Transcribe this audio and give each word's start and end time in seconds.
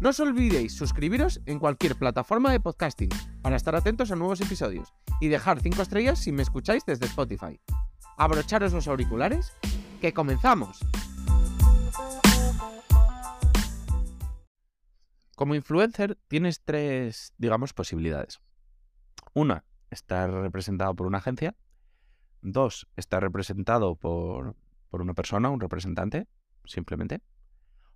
No 0.00 0.10
os 0.10 0.20
olvidéis 0.20 0.78
suscribiros 0.78 1.42
en 1.44 1.58
cualquier 1.58 1.98
plataforma 1.98 2.52
de 2.52 2.60
podcasting 2.60 3.10
para 3.42 3.56
estar 3.56 3.74
atentos 3.74 4.12
a 4.12 4.14
nuevos 4.14 4.40
episodios 4.40 4.94
y 5.20 5.26
dejar 5.26 5.58
5 5.58 5.82
estrellas 5.82 6.20
si 6.20 6.30
me 6.30 6.42
escucháis 6.42 6.86
desde 6.86 7.06
Spotify. 7.06 7.58
Abrocharos 8.16 8.72
los 8.72 8.86
auriculares, 8.86 9.52
que 10.00 10.12
comenzamos. 10.12 10.78
Como 15.34 15.56
influencer 15.56 16.16
tienes 16.28 16.62
tres, 16.62 17.34
digamos, 17.36 17.72
posibilidades. 17.72 18.38
Una, 19.34 19.64
estar 19.90 20.30
representado 20.30 20.94
por 20.94 21.08
una 21.08 21.18
agencia. 21.18 21.56
Dos, 22.40 22.86
estar 22.94 23.20
representado 23.20 23.96
por, 23.96 24.54
por 24.90 25.02
una 25.02 25.14
persona, 25.14 25.50
un 25.50 25.58
representante, 25.58 26.28
simplemente. 26.66 27.20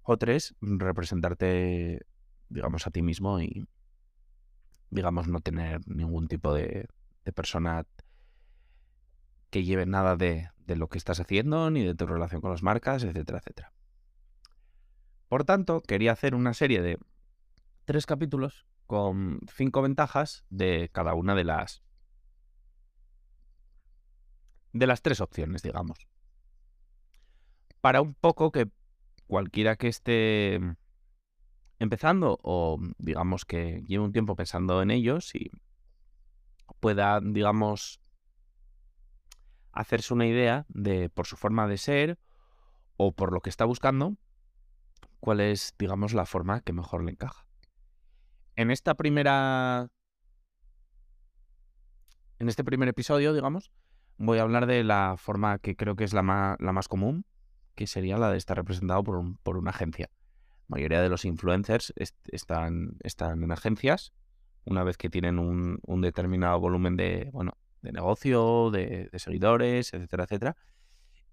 O 0.03 0.17
tres, 0.17 0.55
representarte, 0.61 2.01
digamos, 2.49 2.87
a 2.87 2.91
ti 2.91 3.03
mismo 3.03 3.41
y, 3.41 3.67
digamos, 4.91 5.29
no 5.29 5.41
tener 5.41 5.81
ningún 5.87 6.29
tipo 6.29 6.53
de, 6.53 6.89
persona 7.35 7.87
que 9.51 9.63
lleve 9.65 9.87
nada 9.87 10.17
de, 10.17 10.51
de, 10.67 10.77
lo 10.77 10.89
que 10.89 10.99
estás 10.99 11.21
haciendo, 11.21 11.71
ni 11.71 11.85
de 11.85 11.95
tu 11.95 12.07
relación 12.07 12.41
con 12.41 12.51
las 12.51 12.63
marcas, 12.63 13.05
etcétera, 13.05 13.39
etcétera. 13.39 13.73
Por 15.29 15.45
tanto, 15.45 15.81
quería 15.83 16.13
hacer 16.13 16.35
una 16.35 16.53
serie 16.53 16.83
de 16.83 16.99
tres 17.85 18.07
capítulos 18.07 18.67
con 18.87 19.41
cinco 19.55 19.83
ventajas 19.83 20.45
de 20.51 20.91
cada 20.93 21.15
una 21.15 21.35
de 21.35 21.45
las 21.45 21.83
de 24.73 24.87
las 24.87 25.03
tres 25.03 25.21
opciones, 25.21 25.63
digamos. 25.63 26.07
Para 27.81 28.01
un 28.01 28.15
poco 28.15 28.53
que 28.53 28.71
cualquiera 29.33 29.77
que 29.77 29.89
esté 29.89 30.61
empezando 31.79 32.39
o 32.43 32.79
digamos 32.99 33.47
que 33.47 33.83
lleve 33.87 34.05
un 34.05 34.13
tiempo 34.13 34.37
pensando 34.37 34.83
en 34.83 34.91
ellos 34.91 35.35
y 35.35 35.51
pueda, 36.81 37.19
digamos, 37.23 38.03
hacerse 39.73 40.13
una 40.13 40.27
idea 40.27 40.67
de 40.69 41.09
por 41.09 41.27
su 41.27 41.39
forma 41.39 41.67
de 41.67 41.79
ser 41.79 42.19
o 42.99 43.13
por 43.13 43.33
lo 43.33 43.41
que 43.41 43.49
está 43.49 43.65
buscando, 43.65 44.19
cuál 45.19 45.41
es, 45.41 45.75
digamos, 45.79 46.13
la 46.13 46.27
forma 46.27 46.61
que 46.61 46.75
mejor 46.75 47.03
le 47.03 47.13
encaja. 47.13 47.47
En 48.55 48.71
esta 48.71 48.97
primera. 48.97 49.89
En 52.39 52.51
este 52.51 52.65
primer 52.65 52.91
episodio, 52.91 53.33
digamos, 53.33 53.73
voy 54.19 54.37
a 54.37 54.43
hablar 54.43 54.67
de 54.67 54.85
la 54.85 55.15
forma 55.17 55.59
que 55.59 55.75
creo 55.75 55.97
que 55.97 56.05
es 56.05 56.13
la 56.13 56.23
más, 56.23 56.59
la 56.61 56.73
más 56.73 56.87
común, 56.87 57.25
que 57.75 57.87
sería 57.87 58.19
la 58.19 58.31
de 58.31 58.39
estar 58.39 58.57
representado 58.57 59.03
por, 59.03 59.23
por 59.43 59.57
una 59.57 59.71
agencia. 59.71 60.11
La 60.69 60.77
mayoría 60.77 61.03
de 61.03 61.09
los 61.09 61.25
influencers 61.25 61.93
están, 61.97 62.97
están 63.03 63.43
en 63.43 63.53
agencias 63.53 64.13
una 64.65 64.85
vez 64.85 64.97
que 64.97 65.11
tienen 65.11 65.39
un, 65.39 66.01
determinado 66.01 66.61
volumen 66.61 66.97
de, 66.97 67.31
bueno, 67.33 67.57
de 67.83 67.93
negocio, 67.93 68.71
de, 68.71 69.11
seguidores, 69.17 69.93
etcétera, 69.93 70.25
etcétera. 70.25 70.57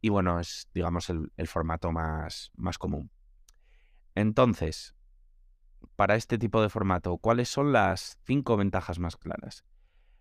Y 0.02 0.10
bueno, 0.10 0.40
es, 0.40 0.68
digamos, 0.74 1.10
el, 1.10 1.32
el, 1.38 1.48
formato 1.48 1.92
más, 1.92 2.52
más 2.56 2.78
común. 2.78 3.12
Entonces, 4.16 4.96
para 5.96 6.16
este 6.16 6.38
tipo 6.38 6.62
de 6.62 6.70
formato, 6.70 7.18
¿cuáles 7.18 7.50
son 7.50 7.72
las 7.72 8.18
cinco 8.24 8.58
ventajas 8.58 9.00
más 9.00 9.18
claras? 9.18 9.64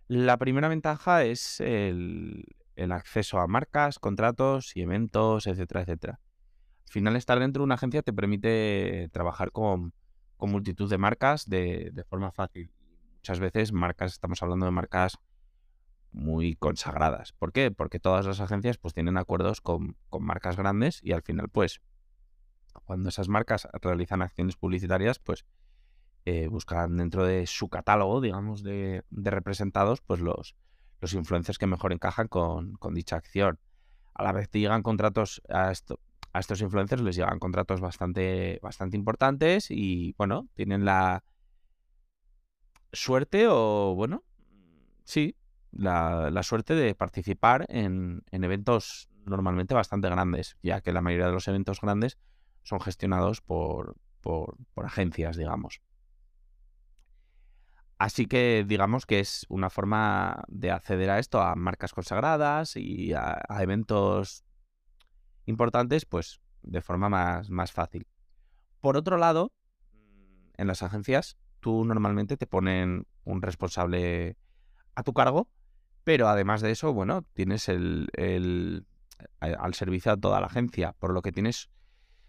La 0.07 0.37
primera 0.37 0.67
ventaja 0.67 1.23
es 1.23 1.61
el, 1.61 2.45
el 2.79 2.93
acceso 2.93 3.39
a 3.39 3.47
marcas, 3.47 3.99
contratos 3.99 4.75
y 4.75 4.81
eventos, 4.81 5.47
etcétera, 5.47 5.81
etcétera. 5.81 6.19
Al 6.85 6.91
final, 6.91 7.15
estar 7.17 7.39
dentro 7.39 7.61
de 7.61 7.65
una 7.65 7.75
agencia 7.75 8.01
te 8.01 8.13
permite 8.13 9.09
trabajar 9.11 9.51
con, 9.51 9.93
multitud 10.39 10.89
de 10.89 10.97
marcas 10.97 11.47
de, 11.47 11.93
forma 12.07 12.31
fácil. 12.31 12.71
Muchas 13.17 13.39
veces 13.39 13.73
marcas, 13.73 14.13
estamos 14.13 14.41
hablando 14.41 14.65
de 14.65 14.71
marcas 14.71 15.17
muy 16.11 16.55
consagradas. 16.55 17.33
¿Por 17.33 17.51
qué? 17.51 17.69
Porque 17.69 17.99
todas 17.99 18.25
las 18.25 18.39
agencias 18.39 18.77
pues 18.77 18.93
tienen 18.93 19.17
acuerdos 19.17 19.59
con, 19.59 19.97
marcas 20.19 20.55
grandes 20.55 21.01
y 21.03 21.11
al 21.11 21.21
final 21.21 21.49
pues 21.49 21.81
cuando 22.85 23.09
esas 23.09 23.27
marcas 23.27 23.67
realizan 23.81 24.21
acciones 24.21 24.55
publicitarias 24.55 25.19
pues 25.19 25.45
eh, 26.25 26.47
buscan 26.47 26.95
dentro 26.97 27.25
de 27.25 27.45
su 27.45 27.67
catálogo 27.67 28.21
digamos 28.21 28.63
de, 28.63 29.03
de 29.09 29.31
representados 29.31 30.01
pues 30.01 30.21
los, 30.21 30.55
los 30.99 31.13
influencers 31.13 31.57
que 31.57 31.67
mejor 31.67 31.93
encajan 31.93 32.27
con, 32.27 32.77
dicha 32.91 33.15
acción. 33.15 33.59
A 34.13 34.23
la 34.23 34.31
vez 34.31 34.49
te 34.49 34.59
llegan 34.59 34.83
contratos 34.83 35.41
a, 35.49 35.71
estos 35.71 36.61
influencers, 36.61 37.01
les 37.01 37.15
llegan 37.15 37.39
contratos 37.39 37.81
bastante, 37.81 38.59
bastante 38.61 38.97
importantes 38.97 39.71
y, 39.71 40.13
bueno, 40.17 40.47
tienen 40.53 40.85
la 40.85 41.23
suerte 42.91 43.47
o, 43.47 43.93
bueno, 43.95 44.23
sí, 45.03 45.35
la, 45.71 46.43
suerte 46.43 46.75
de 46.75 46.95
participar 46.95 47.65
en, 47.69 48.23
eventos 48.31 49.09
normalmente 49.25 49.73
bastante 49.73 50.09
grandes, 50.09 50.57
ya 50.63 50.81
que 50.81 50.91
la 50.91 51.01
mayoría 51.01 51.27
de 51.27 51.33
los 51.33 51.47
eventos 51.47 51.81
grandes 51.81 52.17
son 52.63 52.79
gestionados 52.81 53.41
por, 53.41 53.95
por 54.21 54.57
agencias, 54.85 55.37
digamos. 55.37 55.81
Así 57.99 58.27
que 58.27 58.63
digamos 58.65 59.05
que 59.05 59.19
es 59.19 59.45
una 59.49 59.69
forma 59.69 60.43
de 60.47 60.71
acceder 60.71 61.09
a 61.09 61.19
esto, 61.19 61.41
a 61.41 61.55
marcas 61.55 61.93
consagradas 61.93 62.77
y 62.77 63.11
a, 63.13 63.43
eventos 63.59 64.45
importantes, 65.45 66.05
pues 66.05 66.39
de 66.61 66.81
forma 66.81 67.09
más, 67.09 67.49
más 67.49 67.73
fácil. 67.73 68.07
Por 68.79 68.95
otro 68.95 69.17
lado, 69.17 69.51
en 70.55 70.67
las 70.67 70.81
agencias, 70.81 71.37
tú 71.59 71.83
normalmente 71.83 72.37
te 72.37 72.47
ponen 72.47 73.05
un 73.25 73.41
responsable 73.41 74.37
a 74.95 75.03
tu 75.03 75.11
cargo, 75.13 75.49
pero 76.05 76.29
además 76.29 76.61
de 76.61 76.71
eso, 76.71 76.93
bueno, 76.93 77.25
tienes 77.33 77.67
el, 77.67 78.07
el 78.13 78.87
al 79.41 79.73
servicio 79.73 80.13
a 80.13 80.17
toda 80.17 80.39
la 80.39 80.47
agencia, 80.47 80.95
por 80.99 81.13
lo 81.13 81.21
que 81.21 81.33
tienes, 81.33 81.69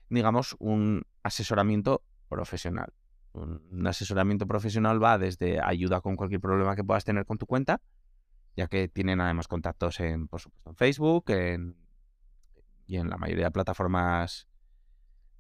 digamos, 0.09 0.57
un 0.59 1.05
asesoramiento 1.23 2.03
profesional. 2.29 2.93
Un 3.33 3.87
asesoramiento 3.87 4.47
profesional 4.47 5.03
va 5.03 5.17
desde 5.19 5.61
ayuda 5.63 6.01
con 6.01 6.17
cualquier 6.17 6.41
problema 6.41 6.75
que 6.75 6.85
puedas 6.85 7.05
tener 7.05 7.25
con 7.25 7.39
tu 7.39 7.47
cuenta, 7.47 7.81
ya 8.57 8.67
que 8.67 8.89
tienen 8.89 9.21
además 9.21 9.47
contactos 9.47 10.01
en, 10.01 10.27
por 10.27 10.41
supuesto, 10.41 10.71
en 10.71 10.77
Facebook 10.77 11.27
y 12.87 12.97
en 12.97 13.09
la 13.09 13.17
mayoría 13.17 13.47
de 13.47 13.51
plataformas 13.53 14.49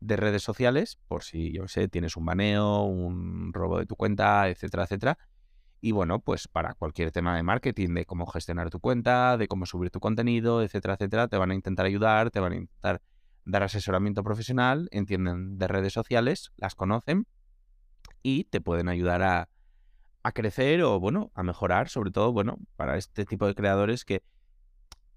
de 0.01 0.17
redes 0.17 0.43
sociales, 0.43 0.99
por 1.09 1.25
si, 1.25 1.53
yo 1.53 1.69
sé, 1.69 1.89
tienes 1.89 2.17
un 2.17 2.25
baneo, 2.25 2.85
un 2.85 3.53
robo 3.53 3.79
de 3.79 3.87
tu 3.87 3.97
cuenta, 3.97 4.49
etcétera, 4.49 4.85
etcétera. 4.85 5.19
Y 5.83 5.93
bueno, 5.93 6.21
pues 6.21 6.47
para 6.47 6.75
cualquier 6.75 7.11
tema 7.11 7.37
de 7.37 7.43
marketing, 7.43 7.95
de 7.95 8.05
cómo 8.05 8.27
gestionar 8.27 8.71
tu 8.71 8.81
cuenta, 8.81 9.37
de 9.37 9.49
cómo 9.49 9.67
subir 9.67 9.91
tu 9.91 9.99
contenido, 9.99 10.63
etcétera, 10.63 10.95
etcétera, 10.95 11.29
te 11.29 11.37
van 11.37 11.51
a 11.51 11.55
intentar 11.55 11.87
ayudar, 11.87 12.31
te 12.31 12.41
van 12.41 12.53
a 12.53 12.57
intentar 12.57 13.03
dar 13.45 13.63
asesoramiento 13.63 14.23
profesional, 14.23 14.89
entienden 14.91 15.59
de 15.59 15.69
redes 15.69 15.93
sociales, 15.93 16.53
las 16.57 16.75
conocen 16.75 17.27
y 18.23 18.45
te 18.45 18.61
pueden 18.61 18.89
ayudar 18.89 19.23
a, 19.23 19.49
crecer 20.33 20.83
o, 20.83 21.01
bueno, 21.01 21.31
a 21.35 21.43
mejorar, 21.43 21.89
sobre 21.89 22.11
todo, 22.11 22.33
bueno, 22.33 22.59
para 22.77 22.97
este 22.97 23.25
tipo 23.25 23.47
de 23.47 23.55
creadores 23.55 24.05
que, 24.05 24.23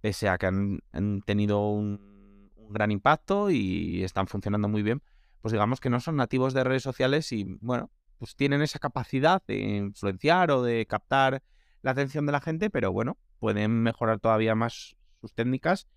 pese 0.02 0.30
a 0.30 0.38
que 0.38 0.48
han, 0.48 1.22
tenido 1.26 1.70
un, 1.70 2.52
gran 2.70 2.92
impacto 2.92 3.52
y 3.52 4.04
están 4.04 4.26
funcionando 4.26 4.68
muy 4.68 4.82
bien, 4.82 5.04
pues 5.42 5.52
digamos 5.52 5.80
que 5.80 5.90
no 5.92 6.00
son 6.00 6.16
nativos 6.16 6.54
de 6.54 6.64
redes 6.64 6.82
sociales 6.82 7.32
y, 7.32 7.44
bueno, 7.62 7.92
pues 8.18 8.36
tienen 8.36 8.62
esa 8.62 8.80
capacidad 8.80 9.44
de 9.46 9.60
influenciar 9.60 10.50
o 10.50 10.64
de 10.64 10.86
captar 10.88 11.44
la 11.82 11.92
atención 11.92 12.26
de 12.26 12.32
la 12.32 12.42
gente, 12.42 12.70
pero 12.70 12.92
bueno, 12.92 13.18
pueden 13.40 13.84
mejorar 13.84 14.20
todavía 14.20 14.56
más 14.56 14.96
sus 15.20 15.34
técnicas, 15.34 15.88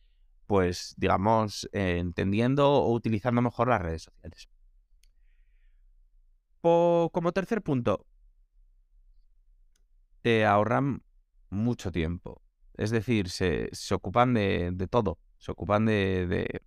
pues 0.47 0.95
digamos, 0.99 1.69
eh, 1.73 1.99
entendiendo 1.99 2.71
o 2.71 2.93
utilizando 2.93 3.41
mejor 3.41 3.69
las 3.69 3.81
redes 3.81 4.03
sociales 4.03 4.49
como 6.61 7.33
tercer 7.33 7.63
punto, 7.63 8.07
te 10.23 10.45
ahorran 10.45 11.03
mucho 11.51 11.93
tiempo. 11.93 12.43
Es 12.75 12.91
decir, 12.91 13.31
se, 13.31 13.71
ocupan 13.95 14.35
de, 14.35 14.89
todo. 14.91 15.19
Se 15.39 15.53
ocupan 15.53 15.87
de, 15.87 16.61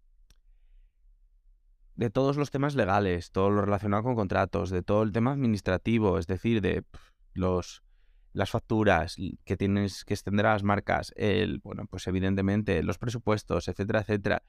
de 2.00 2.10
todos 2.10 2.38
los 2.38 2.50
temas 2.50 2.76
legales, 2.76 3.32
todo 3.32 3.50
lo 3.50 3.62
relacionado 3.62 4.04
con 4.04 4.16
contratos, 4.16 4.70
de 4.70 4.82
todo 4.82 5.04
el 5.04 5.12
tema 5.12 5.34
administrativo, 5.34 6.18
es 6.18 6.28
decir, 6.28 6.62
de 6.62 6.86
las 7.34 8.50
facturas 8.50 9.18
que 9.44 9.58
tienes 9.58 10.06
que 10.06 10.14
extender 10.14 10.46
a 10.46 10.54
las 10.54 10.64
marcas, 10.64 11.12
el, 11.18 11.60
bueno, 11.60 11.88
pues 11.90 12.08
evidentemente 12.08 12.84
los 12.84 12.98
presupuestos, 12.98 13.68
etcétera, 13.68 14.00
etcétera. 14.00 14.44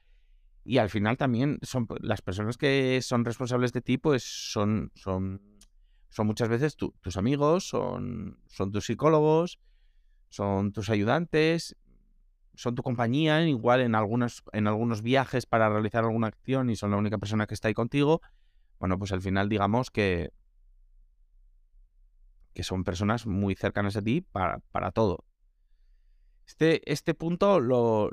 Y 0.63 0.77
al 0.77 0.89
final 0.89 1.17
también 1.17 1.59
son 1.63 1.87
las 2.01 2.21
personas 2.21 2.57
que 2.57 3.01
son 3.01 3.25
responsables 3.25 3.73
de 3.73 3.81
ti, 3.81 3.97
pues 3.97 4.23
son, 4.23 4.91
son, 4.95 5.41
son 6.09 6.27
muchas 6.27 6.49
veces 6.49 6.75
tus 6.75 7.17
amigos, 7.17 7.67
son, 7.67 8.39
son 8.47 8.71
tus 8.71 8.85
psicólogos, 8.85 9.59
son 10.29 10.71
tus 10.71 10.89
ayudantes, 10.89 11.75
son 12.53 12.75
tu 12.75 12.83
compañía, 12.83 13.41
igual 13.47 13.81
en, 13.81 13.95
algunos, 13.95 14.43
en 14.53 14.67
algunos 14.67 15.01
viajes 15.01 15.45
para 15.45 15.69
realizar 15.69 16.03
alguna 16.03 16.27
acción 16.27 16.69
y 16.69 16.75
son 16.75 16.91
la 16.91 16.97
única 16.97 17.17
persona 17.17 17.47
que 17.47 17.55
está 17.55 17.67
ahí 17.67 17.73
contigo. 17.73 18.21
Bueno, 18.79 18.99
pues 18.99 19.11
al 19.11 19.21
final 19.21 19.49
digamos 19.49 19.89
que, 19.89 20.31
que 22.53 22.63
son 22.63 22.83
personas 22.83 23.25
muy 23.25 23.55
cercanas 23.55 23.95
a 23.95 24.01
ti 24.01 24.21
para, 24.21 24.59
para 24.71 24.91
todo. 24.91 25.25
Este, 26.45 26.91
este 26.91 27.13
punto 27.13 27.59
lo, 27.59 28.11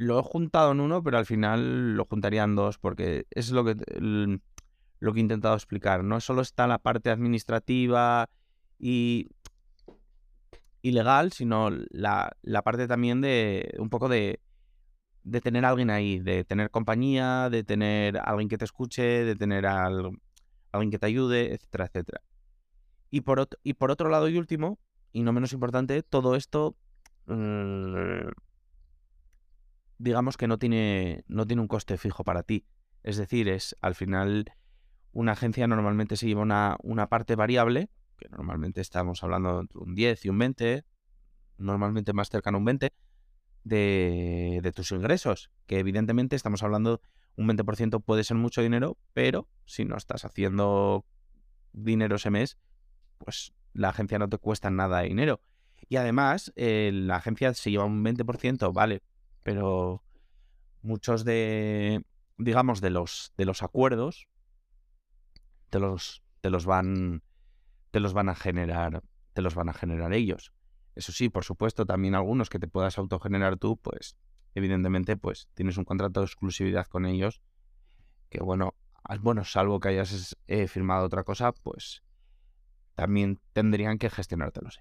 lo 0.00 0.18
he 0.18 0.22
juntado 0.22 0.72
en 0.72 0.80
uno, 0.80 1.02
pero 1.02 1.18
al 1.18 1.26
final 1.26 1.94
lo 1.94 2.06
juntaría 2.06 2.44
en 2.44 2.56
dos, 2.56 2.78
porque 2.78 3.26
es 3.32 3.50
lo 3.50 3.66
que, 3.66 3.76
lo 4.98 5.12
que 5.12 5.18
he 5.18 5.20
intentado 5.20 5.54
explicar. 5.54 6.04
No 6.04 6.20
solo 6.20 6.40
está 6.40 6.66
la 6.66 6.78
parte 6.78 7.10
administrativa 7.10 8.30
y, 8.78 9.28
y 10.80 10.92
legal, 10.92 11.32
sino 11.32 11.68
la, 11.90 12.34
la, 12.40 12.62
parte 12.62 12.88
también 12.88 13.20
de 13.20 13.74
un 13.78 13.90
poco 13.90 14.08
de, 14.08 14.40
de 15.22 15.40
tener 15.42 15.66
a 15.66 15.68
alguien 15.68 15.90
ahí, 15.90 16.18
de 16.18 16.44
tener 16.44 16.70
compañía, 16.70 17.50
de 17.50 17.62
tener 17.62 18.16
a 18.16 18.22
alguien 18.22 18.48
que 18.48 18.56
te 18.56 18.64
escuche, 18.64 19.02
de 19.02 19.36
tener 19.36 19.66
a 19.66 19.84
alguien 19.84 20.90
que 20.90 20.98
te 20.98 21.06
ayude, 21.06 21.52
etcétera, 21.52 21.84
etcétera. 21.84 22.22
Y 23.10 23.20
por, 23.20 23.46
y 23.62 23.74
por 23.74 23.90
otro 23.90 24.08
lado 24.08 24.30
y 24.30 24.38
último, 24.38 24.78
y 25.12 25.24
no 25.24 25.34
menos 25.34 25.52
importante, 25.52 26.02
todo 26.02 26.36
esto, 26.36 26.74
mm, 27.26 28.28
digamos 30.00 30.38
que 30.38 30.48
no 30.48 30.58
tiene, 30.58 31.24
no 31.28 31.46
tiene 31.46 31.60
un 31.60 31.68
coste 31.68 31.98
fijo 31.98 32.24
para 32.24 32.42
ti. 32.42 32.64
Es 33.02 33.18
decir, 33.18 33.48
es 33.48 33.76
al 33.82 33.94
final 33.94 34.46
una 35.12 35.32
agencia 35.32 35.66
normalmente 35.66 36.16
se 36.16 36.26
lleva 36.26 36.42
una, 36.82 37.06
parte 37.08 37.36
variable, 37.36 37.90
que 38.16 38.28
normalmente 38.30 38.80
estamos 38.80 39.22
hablando 39.22 39.62
de 39.62 39.78
un 39.78 39.94
10 39.94 40.24
y 40.24 40.28
un 40.30 40.38
20, 40.38 40.84
normalmente 41.58 42.14
más 42.14 42.30
cercano 42.30 42.56
a 42.56 42.60
un 42.60 42.64
20, 42.64 42.94
de, 43.64 44.60
de 44.62 44.72
tus 44.72 44.90
ingresos, 44.92 45.50
que 45.66 45.78
evidentemente 45.78 46.34
estamos 46.34 46.62
hablando, 46.62 47.02
un 47.36 47.46
20% 47.48 48.02
puede 48.02 48.24
ser 48.24 48.38
mucho 48.38 48.62
dinero, 48.62 48.96
pero 49.12 49.48
si 49.66 49.84
no 49.84 49.98
estás 49.98 50.24
haciendo 50.24 51.04
dinero 51.72 52.16
ese 52.16 52.30
mes, 52.30 52.56
pues 53.18 53.52
la 53.74 53.90
agencia 53.90 54.18
no 54.18 54.30
te 54.30 54.38
cuesta 54.38 54.70
nada 54.70 55.00
de 55.00 55.08
dinero. 55.08 55.42
Y 55.90 55.96
además, 55.96 56.52
eh, 56.56 56.90
la 56.94 57.16
agencia 57.16 57.52
se 57.52 57.70
lleva 57.70 57.84
un 57.84 58.02
20%, 58.02 58.72
vale, 58.72 59.02
pero 59.42 60.02
muchos 60.82 61.24
de, 61.24 62.04
digamos, 62.38 62.80
de 62.80 62.90
los, 62.90 63.32
de 63.36 63.44
los 63.44 63.62
acuerdos 63.62 64.28
te 65.70 65.78
los, 65.78 66.22
te 66.40 66.50
los 66.50 66.66
van, 66.66 67.22
te 67.90 68.00
los 68.00 68.12
van 68.12 68.28
a 68.28 68.34
generar, 68.34 69.02
te 69.32 69.42
los 69.42 69.54
van 69.54 69.68
a 69.68 69.72
generar 69.72 70.12
ellos. 70.12 70.52
Eso 70.96 71.12
sí, 71.12 71.28
por 71.28 71.44
supuesto, 71.44 71.86
también 71.86 72.14
algunos 72.14 72.50
que 72.50 72.58
te 72.58 72.68
puedas 72.68 72.98
autogenerar 72.98 73.56
tú, 73.56 73.76
pues, 73.76 74.16
evidentemente, 74.54 75.16
pues, 75.16 75.48
tienes 75.54 75.76
un 75.76 75.84
contrato 75.84 76.20
de 76.20 76.26
exclusividad 76.26 76.86
con 76.86 77.06
ellos, 77.06 77.40
que 78.28 78.42
bueno, 78.42 78.74
bueno, 79.20 79.44
salvo 79.44 79.80
que 79.80 79.88
hayas 79.88 80.36
eh, 80.46 80.68
firmado 80.68 81.06
otra 81.06 81.24
cosa, 81.24 81.52
pues 81.52 82.02
también 82.94 83.40
tendrían 83.52 83.98
que 83.98 84.10
gestionártelos. 84.10 84.80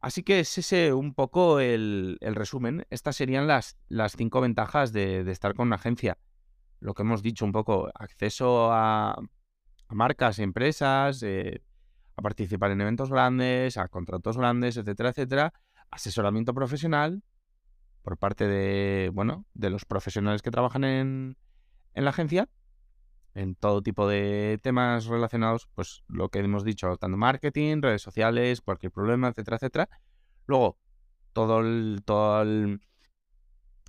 Así 0.00 0.22
que 0.22 0.40
es 0.40 0.56
ese 0.56 0.94
un 0.94 1.14
poco 1.14 1.60
el, 1.60 2.18
resumen. 2.20 2.86
Estas 2.90 3.16
serían 3.16 3.46
las, 3.46 3.76
las 3.88 4.16
cinco 4.16 4.40
ventajas 4.40 4.92
de, 4.92 5.30
estar 5.30 5.54
con 5.54 5.68
una 5.68 5.76
agencia. 5.76 6.18
Lo 6.80 6.94
que 6.94 7.02
hemos 7.02 7.22
dicho 7.22 7.44
un 7.44 7.52
poco, 7.52 7.90
acceso 7.94 8.72
a, 8.72 9.18
marcas 9.90 10.38
empresas, 10.38 11.22
eh, 11.22 11.62
a 12.16 12.22
participar 12.22 12.70
en 12.70 12.80
eventos 12.80 13.10
grandes, 13.10 13.76
a 13.76 13.88
contratos 13.88 14.38
grandes, 14.38 14.78
etcétera, 14.78 15.10
etcétera. 15.10 15.52
Asesoramiento 15.90 16.54
profesional 16.54 17.22
por 18.02 18.16
parte 18.16 18.48
de, 18.48 19.10
bueno, 19.12 19.44
de 19.52 19.68
los 19.68 19.84
profesionales 19.84 20.40
que 20.40 20.50
trabajan 20.50 20.84
en, 20.84 21.36
en 21.92 22.04
la 22.04 22.10
agencia 22.10 22.48
en 23.34 23.54
todo 23.54 23.82
tipo 23.82 24.08
de 24.08 24.58
temas 24.62 25.06
relacionados, 25.06 25.68
pues 25.74 26.02
lo 26.08 26.28
que 26.28 26.40
hemos 26.40 26.64
dicho, 26.64 26.96
tanto 26.96 27.16
marketing, 27.16 27.80
redes 27.82 28.02
sociales, 28.02 28.60
cualquier 28.60 28.92
problema, 28.92 29.28
etcétera, 29.28 29.56
etcétera. 29.56 29.88
Luego, 30.46 30.78
todo 31.32 31.60
el, 31.60 32.02
todo 32.04 32.42
el, 32.42 32.80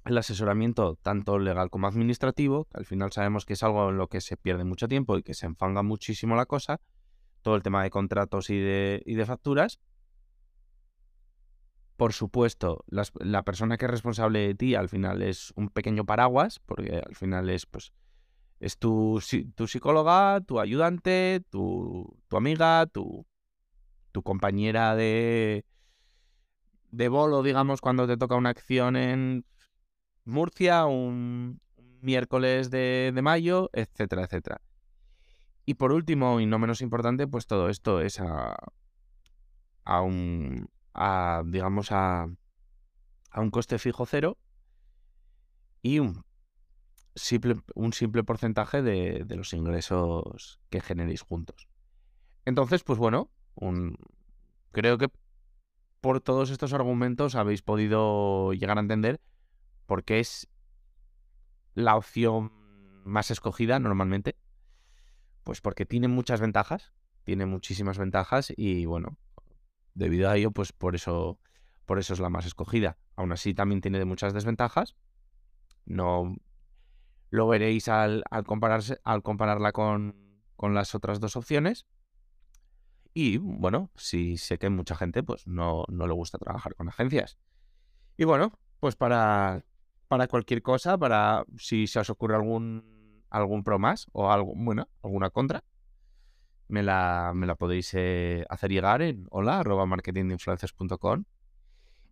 asesoramiento, 0.04 0.98
tanto 1.02 1.40
legal 1.40 1.70
como 1.70 1.88
administrativo, 1.88 2.66
que 2.66 2.78
al 2.78 2.86
final 2.86 3.12
sabemos 3.12 3.46
que 3.46 3.54
es 3.54 3.64
algo 3.64 3.90
en 3.90 3.98
lo 3.98 4.08
que 4.08 4.22
se 4.22 4.38
pierde 4.38 4.64
mucho 4.64 4.88
tiempo 4.88 5.18
y 5.18 5.24
que 5.24 5.34
se 5.34 5.48
enfanga 5.48 5.84
muchísimo 5.84 6.36
la 6.36 6.46
cosa, 6.46 6.80
todo 7.42 7.56
el 7.56 7.64
tema 7.64 7.84
de 7.84 7.90
contratos 7.90 8.50
y 8.50 8.60
de, 8.60 9.02
y 9.06 9.16
de 9.16 9.26
facturas. 9.26 9.80
Por 11.98 12.14
supuesto, 12.14 12.84
la 12.88 13.44
persona 13.44 13.78
que 13.78 13.86
es 13.86 13.92
responsable 13.92 14.40
de 14.40 14.56
ti 14.56 14.74
al 14.74 14.90
final 14.90 15.22
es 15.22 15.54
un 15.56 15.70
pequeño 15.70 16.04
paraguas, 16.04 16.60
porque 16.60 17.00
al 17.06 17.16
final 17.16 17.50
es 17.52 17.68
pues 17.68 17.94
es 18.62 18.78
tu, 18.78 19.19
tu 19.56 19.68
psicóloga, 19.68 20.40
tu 20.42 20.60
ayudante, 20.60 21.44
tu, 21.50 22.16
tu 22.28 22.38
amiga, 22.38 22.86
tu, 22.86 23.25
tu 24.12 24.22
compañera 24.22 24.96
de, 24.96 25.66
de 26.92 27.10
bolo, 27.10 27.42
digamos, 27.42 27.81
cuando 27.81 28.06
te 28.06 28.18
toca 28.18 28.36
una 28.36 28.52
acción 28.52 28.96
en 28.96 29.46
Murcia, 30.25 30.86
un, 30.86 31.60
miércoles 32.02 32.69
de, 32.69 33.12
de, 33.16 33.22
mayo, 33.24 33.72
etcétera, 33.74 34.25
etcétera. 34.25 34.62
Y 35.66 35.74
por 35.74 35.92
último, 35.92 36.40
y 36.40 36.46
no 36.46 36.60
menos 36.60 36.81
importante, 36.81 37.28
pues 37.28 37.48
todo 37.48 37.68
esto 37.68 38.00
es 38.00 38.19
a, 38.19 38.56
a 39.86 40.02
un, 40.02 40.69
a, 40.94 41.42
digamos, 41.48 41.92
a, 41.92 42.28
a 43.31 43.42
un 43.42 43.50
coste 43.50 43.80
fijo 43.80 44.06
cero 44.06 44.38
y 45.81 45.98
un 45.98 46.24
un 47.75 47.94
simple 47.94 48.23
porcentaje 48.23 48.81
de, 48.81 49.25
los 49.35 49.53
ingresos 49.53 50.59
que 50.69 50.81
generéis 50.81 51.21
juntos. 51.21 51.68
Entonces, 52.45 52.83
pues 52.83 52.97
bueno, 52.97 53.30
creo 54.71 54.97
que 54.97 55.09
por 55.99 56.21
todos 56.21 56.49
estos 56.49 56.73
argumentos 56.73 57.35
habéis 57.35 57.61
podido 57.61 58.53
llegar 58.53 58.77
a 58.77 58.81
entender 58.81 59.21
por 59.85 60.03
qué 60.03 60.19
es 60.19 60.47
la 61.75 61.95
opción 61.95 62.51
más 63.03 63.31
escogida 63.31 63.80
normalmente. 63.80 64.35
Pues 65.44 65.61
porque 65.61 65.85
tiene 65.85 66.07
muchas 66.07 66.39
ventajas, 66.39 66.94
tiene 67.23 67.45
muchísimas 67.45 67.97
ventajas 67.97 68.53
y 68.56 68.85
bueno, 68.85 69.18
debido 69.94 70.30
a 70.30 70.37
ello, 70.37 70.51
pues 70.51 70.71
por 70.71 70.95
eso, 70.95 71.39
por 71.85 71.99
eso 71.99 72.13
es 72.13 72.19
la 72.19 72.30
más 72.30 72.45
escogida. 72.45 72.97
Aún 73.15 73.31
así 73.31 73.53
también 73.53 73.81
tiene 73.81 74.03
muchas 74.06 74.33
desventajas. 74.33 74.95
No, 75.85 76.35
lo 77.31 77.47
veréis 77.47 77.88
al, 77.88 78.23
compararse, 78.45 79.00
al 79.04 79.23
compararla 79.23 79.71
con, 79.71 80.16
las 80.61 80.94
otras 80.94 81.19
dos 81.19 81.35
opciones. 81.35 81.88
Y 83.14 83.38
bueno, 83.38 83.90
si 83.95 84.38
sé 84.38 84.59
que 84.59 84.69
mucha 84.69 84.95
gente 84.95 85.23
pues 85.23 85.47
no, 85.47 85.85
no 85.88 86.07
le 86.07 86.14
gusta 86.14 86.38
trabajar 86.38 86.76
con 86.76 86.90
agencias. 86.90 87.38
Y 88.18 88.26
bueno, 88.26 88.59
pues 88.80 88.95
para, 88.95 89.66
para 90.07 90.28
cualquier 90.28 90.61
cosa, 90.61 90.97
para 90.97 91.45
si 91.57 91.88
se 91.88 92.00
os 92.00 92.09
ocurre 92.09 92.35
algún, 92.35 93.23
algún 93.30 93.64
pro 93.64 93.80
más 93.80 94.07
o 94.11 94.30
algo, 94.31 94.54
bueno, 94.56 94.88
alguna 95.02 95.30
contra, 95.30 95.64
me 96.68 96.83
la, 96.83 97.31
me 97.33 97.47
la 97.47 97.56
podéis 97.56 97.94
eh, 97.94 98.45
hacer 98.50 98.71
llegar 98.71 99.02
en 99.02 99.26
hola 99.30 99.59
arroba. 99.59 99.88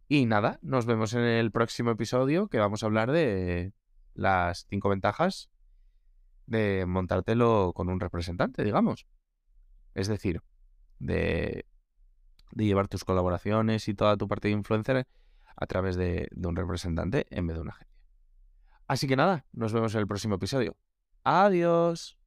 Y 0.08 0.26
nada, 0.26 0.60
nos 0.62 0.86
vemos 0.86 1.14
en 1.14 1.22
el 1.22 1.52
próximo 1.52 1.92
episodio 1.92 2.48
que 2.48 2.58
vamos 2.58 2.84
a 2.84 2.88
hablar 2.88 3.12
de 3.12 3.74
las 4.14 4.66
cinco 4.70 4.90
ventajas 4.90 5.50
de 6.48 6.86
montártelo 6.88 7.72
con 7.74 7.90
un 7.90 8.00
representante, 8.00 8.64
digamos. 8.64 9.06
Es 9.94 10.08
decir, 10.08 10.42
de, 11.00 11.66
llevar 12.56 12.88
tus 12.88 13.04
colaboraciones 13.04 13.88
y 13.88 13.94
toda 13.94 14.18
tu 14.18 14.28
parte 14.28 14.48
de 14.48 14.56
influencer 14.56 15.08
a 15.56 15.66
través 15.68 15.96
de, 15.96 16.28
de 16.32 16.48
un 16.48 16.56
representante 16.56 17.28
en 17.30 17.48
vez 17.48 17.56
de 17.56 17.62
una 17.62 17.72
agencia. 17.72 17.90
Así 18.88 19.08
que 19.08 19.16
nada, 19.16 19.46
nos 19.54 19.74
vemos 19.74 19.94
en 19.94 20.02
el 20.02 20.08
próximo 20.08 20.36
episodio. 20.36 20.76
Adiós. 21.24 22.19